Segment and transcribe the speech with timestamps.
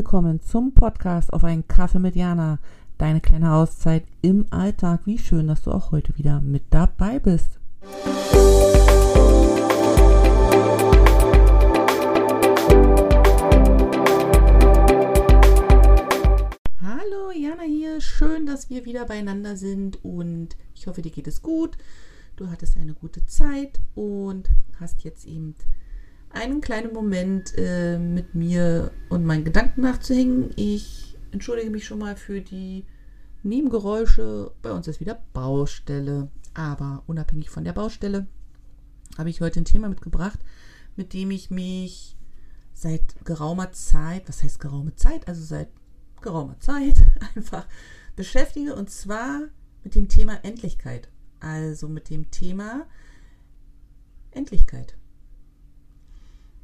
[0.00, 2.58] Willkommen zum Podcast auf einen Kaffee mit Jana.
[2.96, 5.02] Deine kleine Auszeit im Alltag.
[5.04, 7.60] Wie schön, dass du auch heute wieder mit dabei bist.
[16.80, 18.00] Hallo, Jana hier.
[18.00, 21.76] Schön, dass wir wieder beieinander sind und ich hoffe, dir geht es gut.
[22.36, 24.48] Du hattest eine gute Zeit und
[24.80, 25.56] hast jetzt eben
[26.32, 30.50] einen kleinen Moment äh, mit mir und meinen Gedanken nachzuhängen.
[30.56, 32.84] Ich entschuldige mich schon mal für die
[33.42, 34.52] Nebengeräusche.
[34.62, 36.30] Bei uns ist wieder Baustelle.
[36.54, 38.26] Aber unabhängig von der Baustelle
[39.16, 40.38] habe ich heute ein Thema mitgebracht,
[40.96, 42.16] mit dem ich mich
[42.72, 45.28] seit geraumer Zeit, was heißt geraume Zeit?
[45.28, 45.68] Also seit
[46.20, 46.96] geraumer Zeit
[47.36, 47.66] einfach
[48.16, 48.74] beschäftige.
[48.74, 49.42] Und zwar
[49.84, 51.08] mit dem Thema Endlichkeit.
[51.40, 52.86] Also mit dem Thema
[54.30, 54.96] Endlichkeit.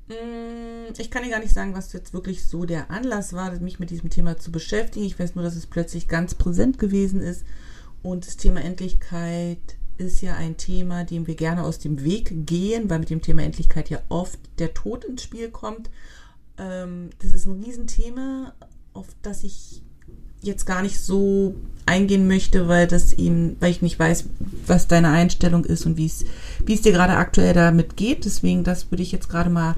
[0.09, 3.79] Mm, ich kann dir gar nicht sagen, was jetzt wirklich so der Anlass war, mich
[3.79, 5.07] mit diesem Thema zu beschäftigen.
[5.07, 7.45] Ich weiß nur, dass es plötzlich ganz präsent gewesen ist.
[8.03, 9.59] Und das Thema Endlichkeit
[9.99, 13.43] ist ja ein Thema, dem wir gerne aus dem Weg gehen, weil mit dem Thema
[13.43, 15.91] Endlichkeit ja oft der Tod ins Spiel kommt.
[16.59, 18.55] Ähm, das ist ein Riesenthema,
[18.93, 19.83] auf das ich
[20.43, 24.27] jetzt gar nicht so eingehen möchte, weil das ihm, weil ich nicht weiß,
[24.69, 26.25] was deine Einstellung ist und wie es,
[26.83, 28.25] dir gerade aktuell damit geht.
[28.25, 29.77] Deswegen, das würde ich jetzt gerade mal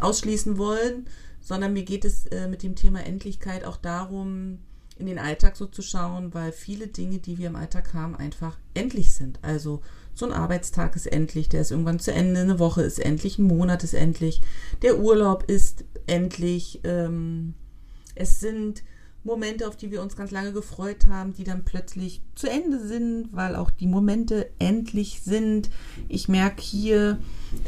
[0.00, 1.06] ausschließen wollen,
[1.40, 4.58] sondern mir geht es äh, mit dem Thema Endlichkeit auch darum,
[4.98, 8.56] in den Alltag so zu schauen, weil viele Dinge, die wir im Alltag haben, einfach
[8.74, 9.38] endlich sind.
[9.42, 9.82] Also
[10.14, 13.46] so ein Arbeitstag ist endlich, der ist irgendwann zu Ende, eine Woche ist endlich, ein
[13.46, 14.40] Monat ist endlich,
[14.82, 16.80] der Urlaub ist endlich.
[16.84, 17.54] Ähm,
[18.14, 18.82] es sind
[19.26, 23.28] Momente, auf die wir uns ganz lange gefreut haben, die dann plötzlich zu Ende sind,
[23.32, 25.68] weil auch die Momente endlich sind.
[26.08, 27.18] Ich merke hier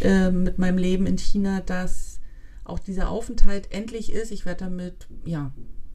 [0.01, 2.21] äh, mit meinem Leben in China, dass
[2.65, 4.31] auch dieser Aufenthalt endlich ist.
[4.31, 5.53] Ich werde damit ja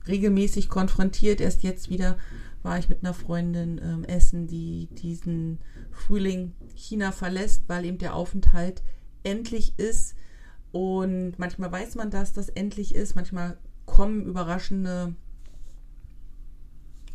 [0.08, 1.40] regelmäßig konfrontiert.
[1.40, 2.18] Erst jetzt wieder
[2.62, 5.60] war ich mit einer Freundin ähm, essen, die diesen
[5.92, 8.84] Frühling China verlässt, weil eben der Aufenthalt
[9.24, 10.16] endlich ist.
[10.72, 13.16] Und manchmal weiß man, dass das endlich ist.
[13.16, 15.16] Manchmal kommen überraschende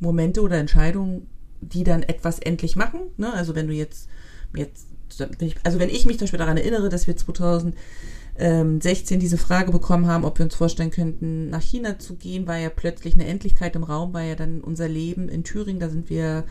[0.01, 1.29] Momente oder Entscheidungen,
[1.61, 3.01] die dann etwas endlich machen.
[3.17, 3.33] Ne?
[3.33, 4.09] Also wenn du jetzt,
[4.55, 4.87] jetzt,
[5.65, 7.75] also wenn ich mich zum Beispiel daran erinnere, dass wir 2000
[8.39, 12.57] 16 diese Frage bekommen haben, ob wir uns vorstellen könnten, nach China zu gehen, war
[12.57, 16.09] ja plötzlich eine Endlichkeit im Raum, weil ja dann unser Leben in Thüringen, da sind
[16.09, 16.45] wir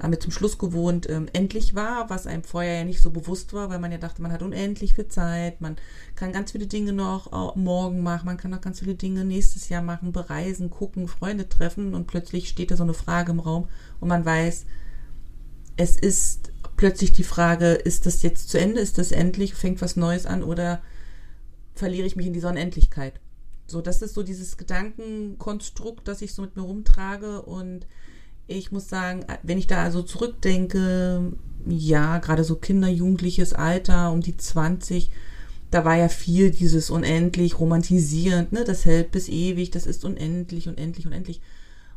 [0.00, 3.70] damit zum Schluss gewohnt, ähm, endlich war, was einem vorher ja nicht so bewusst war,
[3.70, 5.76] weil man ja dachte, man hat unendlich viel Zeit, man
[6.16, 9.82] kann ganz viele Dinge noch morgen machen, man kann noch ganz viele Dinge nächstes Jahr
[9.82, 13.68] machen, bereisen, gucken, Freunde treffen und plötzlich steht da so eine Frage im Raum
[14.00, 14.66] und man weiß,
[15.76, 19.94] es ist plötzlich die Frage, ist das jetzt zu Ende, ist das endlich, fängt was
[19.94, 20.80] Neues an oder
[21.78, 23.20] verliere ich mich in dieser Unendlichkeit.
[23.66, 27.42] So, das ist so dieses Gedankenkonstrukt, das ich so mit mir rumtrage.
[27.42, 27.86] Und
[28.46, 31.32] ich muss sagen, wenn ich da also zurückdenke,
[31.66, 35.10] ja, gerade so Kinder, jugendliches Alter, um die 20,
[35.70, 38.64] da war ja viel dieses unendlich romantisierend, ne?
[38.64, 41.42] Das hält bis ewig, das ist unendlich, unendlich, unendlich.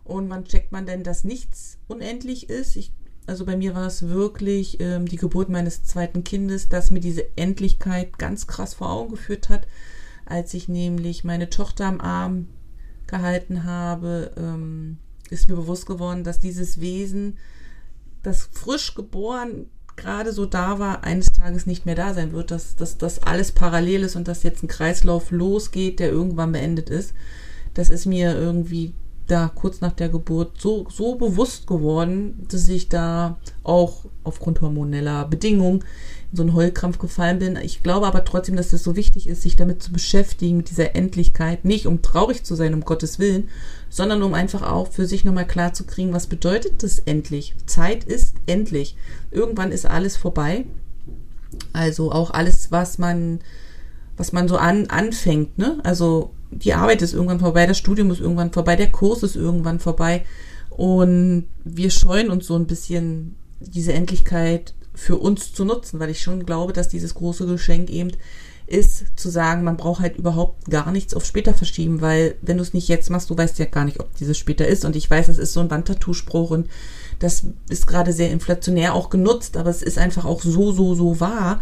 [0.03, 2.75] Und wann checkt man denn, dass nichts unendlich ist?
[2.75, 2.92] Ich
[3.28, 7.26] also bei mir war es wirklich ähm, die Geburt meines zweiten Kindes, das mir diese
[7.38, 9.68] Endlichkeit ganz krass vor Augen geführt hat,
[10.26, 12.48] als ich nämlich meine Tochter am Arm
[13.08, 14.98] gehalten habe, ähm,
[15.30, 17.38] ist mir bewusst geworden, dass dieses Wesen,
[18.24, 22.76] das frisch geboren gerade so da war, eines Tages nicht mehr da sein wird, dass,
[22.76, 27.14] dass das alles parallel ist und dass jetzt ein Kreislauf losgeht, der irgendwann beendet ist.
[27.74, 28.94] Das ist mir irgendwie
[29.28, 35.26] da kurz nach der Geburt so, so bewusst geworden, dass ich da auch aufgrund hormoneller
[35.26, 35.84] Bedingungen
[36.32, 37.58] in so einen Heulkrampf gefallen bin.
[37.58, 40.96] Ich glaube aber trotzdem, dass es so wichtig ist, sich damit zu beschäftigen, mit dieser
[40.96, 41.66] Endlichkeit.
[41.66, 43.50] Nicht um traurig zu sein, um Gottes Willen,
[43.90, 47.56] sondern um einfach auch für sich nochmal klar zu kriegen, was bedeutet das endlich?
[47.66, 48.95] Zeit ist endlich.
[49.31, 50.66] Irgendwann ist alles vorbei.
[51.74, 53.40] Also auch alles, was man,
[54.18, 55.80] was man so an, anfängt, ne?
[55.84, 59.80] Also die Arbeit ist irgendwann vorbei, das Studium ist irgendwann vorbei, der Kurs ist irgendwann
[59.80, 60.25] vorbei.
[60.69, 66.22] Und wir scheuen uns so ein bisschen diese Endlichkeit für uns zu nutzen, weil ich
[66.22, 68.12] schon glaube, dass dieses große Geschenk eben
[68.72, 72.64] ist, zu sagen, man braucht halt überhaupt gar nichts auf später verschieben, weil wenn du
[72.64, 74.86] es nicht jetzt machst, du weißt ja gar nicht, ob dieses später ist.
[74.86, 76.69] Und ich weiß, das ist so ein Wandtattoo-Spruch und
[77.19, 81.19] das ist gerade sehr inflationär auch genutzt, aber es ist einfach auch so, so, so
[81.19, 81.62] wahr.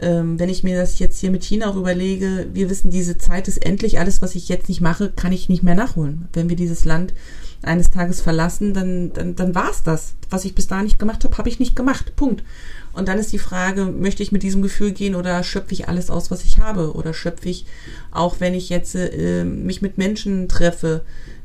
[0.00, 3.48] Ähm, wenn ich mir das jetzt hier mit China auch überlege, wir wissen, diese Zeit
[3.48, 6.28] ist endlich, alles, was ich jetzt nicht mache, kann ich nicht mehr nachholen.
[6.32, 7.14] Wenn wir dieses Land
[7.62, 10.14] eines Tages verlassen, dann, dann, dann war es das.
[10.30, 12.14] Was ich bis dahin nicht gemacht habe, habe ich nicht gemacht.
[12.16, 12.44] Punkt.
[12.92, 16.10] Und dann ist die Frage, möchte ich mit diesem Gefühl gehen oder schöpfe ich alles
[16.10, 16.94] aus, was ich habe?
[16.94, 17.66] Oder schöpfe ich,
[18.10, 21.02] auch wenn ich jetzt äh, mich mit Menschen treffe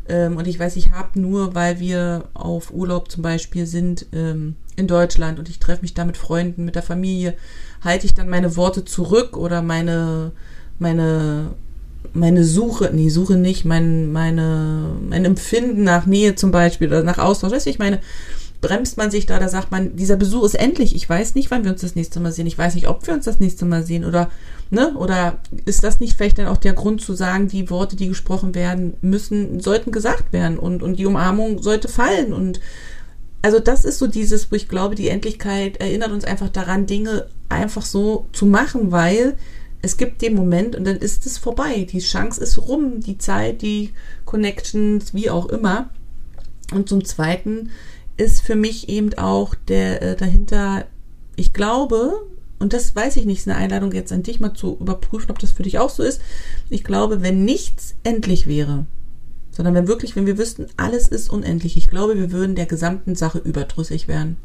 [0.10, 4.56] ähm, und ich weiß, ich habe nur, weil wir auf Urlaub zum Beispiel sind ähm,
[4.76, 7.36] in Deutschland und ich treffe mich da mit Freunden, mit der Familie,
[7.82, 10.32] halte ich dann meine Worte zurück oder meine,
[10.80, 11.52] meine,
[12.14, 17.20] meine Suche, nee, Suche nicht, mein, meine, mein Empfinden nach Nähe zum Beispiel oder nach
[17.20, 18.00] Austausch, weißt du, ich meine,
[18.64, 21.64] bremst man sich da, da sagt man, dieser Besuch ist endlich, ich weiß nicht, wann
[21.64, 23.84] wir uns das nächste Mal sehen, ich weiß nicht, ob wir uns das nächste Mal
[23.84, 24.32] sehen oder,
[24.72, 28.08] ne, oder ist das nicht vielleicht dann auch der Grund zu sagen, die Worte, die
[28.08, 32.60] gesprochen werden müssen, sollten gesagt werden und, und die Umarmung sollte fallen und
[33.44, 37.28] also das ist so dieses, wo ich glaube, die Endlichkeit erinnert uns einfach daran, Dinge
[37.50, 39.36] einfach so zu machen, weil
[39.82, 41.86] es gibt den Moment und dann ist es vorbei.
[41.92, 43.92] Die Chance ist rum, die Zeit, die
[44.24, 45.90] Connections, wie auch immer.
[46.72, 47.70] Und zum Zweiten
[48.18, 50.86] ist für mich eben auch der äh, dahinter,
[51.36, 52.14] ich glaube,
[52.60, 55.40] und das weiß ich nicht, ist eine Einladung jetzt an dich mal zu überprüfen, ob
[55.40, 56.22] das für dich auch so ist.
[56.70, 58.86] Ich glaube, wenn nichts endlich wäre,
[59.52, 63.16] sondern wenn wirklich, wenn wir wüssten, alles ist unendlich, ich glaube, wir würden der gesamten
[63.16, 64.38] Sache überdrüssig werden.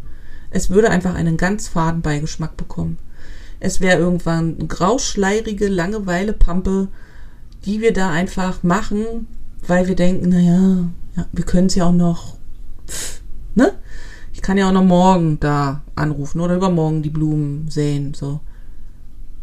[0.50, 2.98] Es würde einfach einen ganz faden Beigeschmack bekommen.
[3.60, 6.88] Es wäre irgendwann grauschleierige Langeweile-Pampe,
[7.64, 9.26] die wir da einfach machen,
[9.66, 12.37] weil wir denken, naja, ja, wir können es ja auch noch,
[14.48, 18.40] kann ja auch noch morgen da anrufen oder übermorgen die Blumen säen, so.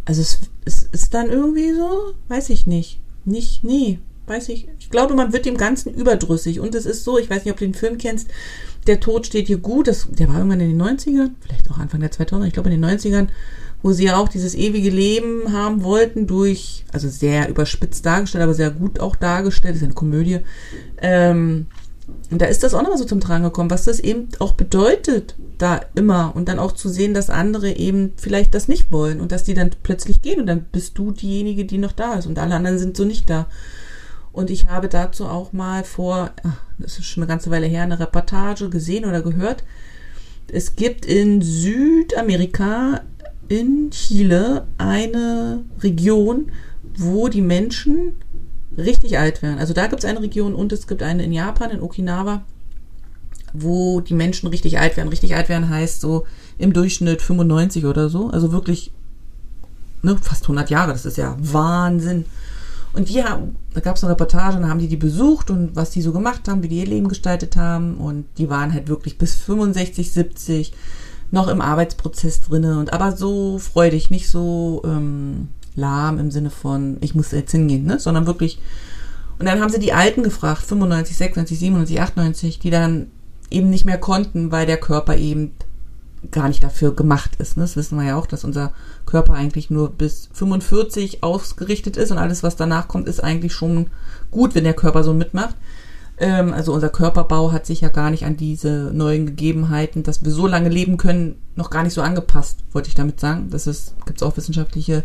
[0.03, 2.99] Also es, es ist dann irgendwie so, weiß ich nicht.
[3.23, 4.67] Nicht, nee, weiß ich.
[4.79, 6.59] Ich glaube, man wird dem Ganzen überdrüssig.
[6.59, 8.29] Und es ist so, ich weiß nicht, ob du den Film kennst,
[8.87, 9.87] Der Tod steht dir gut.
[9.87, 12.81] Das, der war irgendwann in den 90ern, vielleicht auch Anfang der 2000er, ich glaube in
[12.81, 13.27] den 90ern,
[13.83, 18.55] wo sie ja auch dieses ewige Leben haben wollten durch, also sehr überspitzt dargestellt, aber
[18.55, 20.39] sehr gut auch dargestellt, das ist eine Komödie.
[20.99, 21.67] Ähm,
[22.31, 25.35] und da ist das auch nochmal so zum Tragen gekommen, was das eben auch bedeutet,
[25.57, 26.35] da immer.
[26.35, 29.53] Und dann auch zu sehen, dass andere eben vielleicht das nicht wollen und dass die
[29.53, 32.79] dann plötzlich gehen und dann bist du diejenige, die noch da ist und alle anderen
[32.79, 33.47] sind so nicht da.
[34.31, 36.31] Und ich habe dazu auch mal vor,
[36.77, 39.63] das ist schon eine ganze Weile her, eine Reportage gesehen oder gehört.
[40.51, 43.01] Es gibt in Südamerika,
[43.47, 46.51] in Chile, eine Region,
[46.97, 48.17] wo die Menschen
[48.77, 49.59] richtig alt werden.
[49.59, 52.43] Also da gibt es eine Region und es gibt eine in Japan, in Okinawa,
[53.53, 55.09] wo die Menschen richtig alt werden.
[55.09, 56.25] Richtig alt werden heißt so
[56.57, 58.29] im Durchschnitt 95 oder so.
[58.29, 58.91] Also wirklich
[60.01, 60.91] ne, fast 100 Jahre.
[60.91, 62.25] Das ist ja Wahnsinn.
[62.93, 65.89] Und die haben, da gab es eine Reportage, dann haben die die besucht und was
[65.89, 67.95] die so gemacht haben, wie die ihr Leben gestaltet haben.
[67.95, 70.73] Und die waren halt wirklich bis 65, 70
[71.31, 76.97] noch im Arbeitsprozess drinne und aber so freudig, nicht so ähm, lahm im Sinne von,
[77.01, 77.99] ich muss jetzt hingehen, ne?
[77.99, 78.59] sondern wirklich.
[79.37, 83.07] Und dann haben sie die Alten gefragt, 95, 96, 97, 98, die dann
[83.49, 85.51] eben nicht mehr konnten, weil der Körper eben
[86.31, 87.57] gar nicht dafür gemacht ist.
[87.57, 87.63] Ne?
[87.63, 88.71] Das wissen wir ja auch, dass unser
[89.05, 93.87] Körper eigentlich nur bis 45 ausgerichtet ist und alles, was danach kommt, ist eigentlich schon
[94.31, 95.55] gut, wenn der Körper so mitmacht.
[96.17, 100.31] Ähm, also unser Körperbau hat sich ja gar nicht an diese neuen Gegebenheiten, dass wir
[100.31, 103.49] so lange leben können, noch gar nicht so angepasst, wollte ich damit sagen.
[103.49, 105.03] Das ist, gibt es auch wissenschaftliche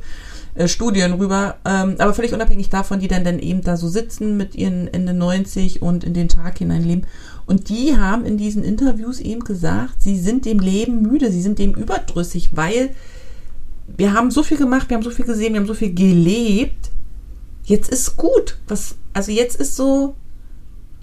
[0.55, 1.57] äh, Studien rüber.
[1.65, 5.15] Ähm, aber völlig unabhängig davon, die dann, dann eben da so sitzen mit ihren Ende
[5.15, 7.03] 90 und in den Tag hinein leben.
[7.47, 11.59] Und die haben in diesen Interviews eben gesagt, sie sind dem Leben müde, sie sind
[11.59, 12.91] dem überdrüssig, weil
[13.97, 16.91] wir haben so viel gemacht, wir haben so viel gesehen, wir haben so viel gelebt.
[17.65, 18.59] Jetzt ist gut.
[18.69, 20.15] Was, also jetzt ist so,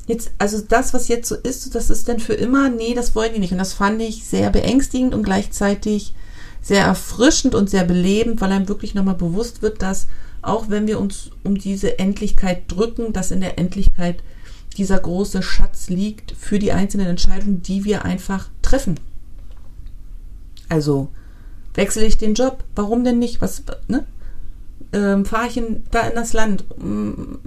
[0.07, 3.33] jetzt, also das, was jetzt so ist, das ist dann für immer, nee, das wollen
[3.33, 3.51] die nicht.
[3.51, 6.13] Und das fand ich sehr beängstigend und gleichzeitig
[6.61, 10.07] sehr erfrischend und sehr belebend, weil einem wirklich nochmal bewusst wird, dass
[10.41, 14.23] auch wenn wir uns um diese Endlichkeit drücken, dass in der Endlichkeit
[14.77, 18.99] dieser große Schatz liegt für die einzelnen Entscheidungen, die wir einfach treffen.
[20.69, 21.09] Also
[21.73, 22.63] wechsle ich den Job?
[22.75, 23.41] Warum denn nicht?
[23.41, 24.05] Was, ne?
[24.93, 26.65] Ähm, Fahre ich in, da in das Land?
[26.79, 27.39] Ähm,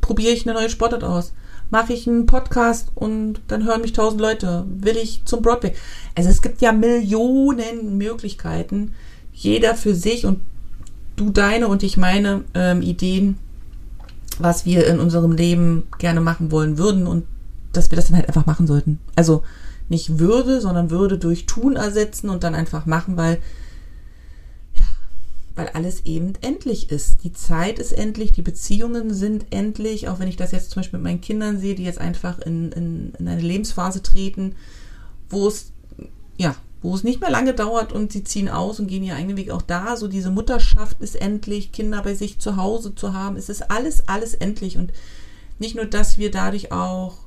[0.00, 1.32] Probiere ich eine neue Sportart aus?
[1.74, 4.64] Mache ich einen Podcast und dann hören mich tausend Leute?
[4.68, 5.74] Will ich zum Broadway?
[6.14, 8.94] Also es gibt ja Millionen Möglichkeiten,
[9.32, 10.38] jeder für sich und
[11.16, 13.38] du deine und ich meine ähm, Ideen
[14.38, 17.24] was wir in unserem Leben gerne machen wollen würden und
[17.72, 18.98] dass wir das dann halt einfach machen sollten.
[19.16, 19.42] Also
[19.88, 23.38] nicht Würde, sondern Würde durch Tun ersetzen und dann einfach machen, weil
[25.56, 27.22] weil alles eben endlich ist.
[27.22, 30.98] Die Zeit ist endlich, die Beziehungen sind endlich, auch wenn ich das jetzt zum Beispiel
[30.98, 34.56] mit meinen Kindern sehe, die jetzt einfach in, in, in eine Lebensphase treten,
[35.28, 35.72] wo es
[36.36, 39.36] ja, wo es nicht mehr lange dauert und sie ziehen aus und gehen ihren eigenen
[39.36, 39.50] Weg.
[39.50, 43.36] Auch da, so diese Mutterschaft ist endlich, Kinder bei sich zu Hause zu haben.
[43.36, 44.76] Es ist alles, alles endlich.
[44.76, 44.92] Und
[45.58, 47.18] nicht nur, dass wir dadurch auch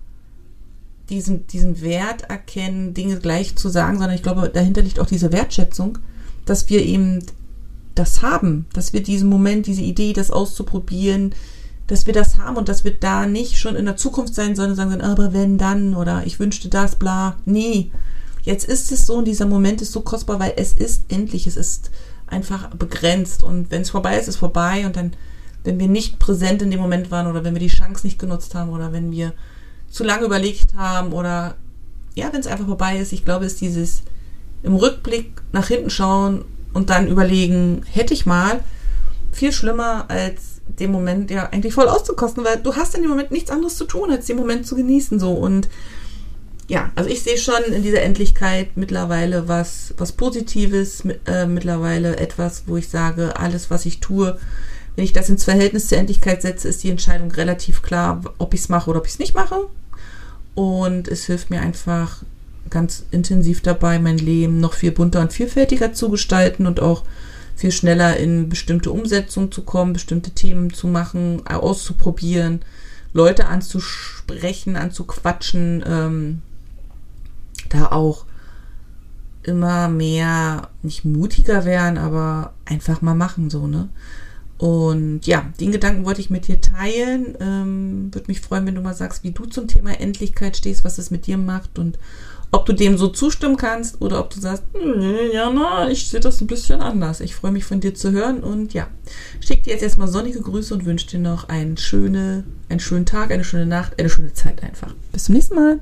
[1.10, 5.32] diesen, diesen Wert erkennen, Dinge gleich zu sagen, sondern ich glaube, dahinter liegt auch diese
[5.32, 5.98] Wertschätzung,
[6.46, 7.24] dass wir eben
[7.98, 11.34] das haben, dass wir diesen Moment, diese Idee, das auszuprobieren,
[11.88, 14.72] dass wir das haben und dass wir da nicht schon in der Zukunft sein sollen
[14.72, 17.38] und sagen, aber wenn dann oder ich wünschte das, bla.
[17.46, 17.92] Nee,
[18.44, 21.58] jetzt ist es so und dieser Moment ist so kostbar, weil es ist endlich, es
[21.58, 21.92] ist
[22.28, 25.14] einfach begrenzt und wenn es vorbei ist, ist vorbei und dann,
[25.64, 28.54] wenn wir nicht präsent in dem Moment waren oder wenn wir die Chance nicht genutzt
[28.54, 29.34] haben oder wenn wir
[29.90, 31.56] zu lange überlegt haben oder
[32.16, 34.02] ja, wenn es einfach vorbei ist, ich glaube, ist dieses
[34.64, 36.44] im Rückblick nach hinten schauen
[36.78, 38.60] und dann überlegen, hätte ich mal,
[39.32, 43.32] viel schlimmer als den Moment ja eigentlich voll auszukosten, weil du hast in dem Moment
[43.32, 45.70] nichts anderes zu tun, als den Moment zu genießen so und
[46.68, 52.64] ja, also ich sehe schon in dieser Endlichkeit mittlerweile was, was Positives, äh, mittlerweile etwas,
[52.68, 54.38] wo ich sage, alles, was ich tue,
[54.96, 58.60] wenn ich das ins Verhältnis zur Endlichkeit setze, ist die Entscheidung relativ klar, ob ich
[58.60, 59.62] es mache oder ob ich es nicht mache.
[60.54, 62.22] Und es hilft mir einfach
[62.70, 67.04] ganz intensiv dabei, mein Leben noch viel bunter und vielfältiger zu gestalten und auch
[67.56, 72.62] viel schneller in bestimmte Umsetzungen zu kommen, bestimmte Themen zu machen, auszuprobieren,
[73.14, 76.42] Leute anzusprechen, anzuquatschen, ähm,
[77.70, 78.26] da auch
[79.44, 83.90] immer mehr nicht mutiger werden, aber einfach mal machen so, ne?
[84.58, 87.38] Und ja, den Gedanken wollte ich mit dir teilen.
[87.40, 90.98] Ähm, Würde mich freuen, wenn du mal sagst, wie du zum Thema Endlichkeit stehst, was
[90.98, 92.00] es mit dir macht und
[92.52, 96.42] ob du dem so zustimmen kannst oder ob du sagst, nee, Jana, ich sehe das
[96.42, 97.20] ein bisschen anders.
[97.20, 98.88] Ich freue mich von dir zu hören und ja,
[99.42, 103.32] schick dir jetzt erstmal sonnige Grüße und wünsche dir noch einen, schöne, einen schönen Tag,
[103.32, 104.96] eine schöne Nacht, eine schöne Zeit einfach.
[105.12, 105.82] Bis zum nächsten Mal.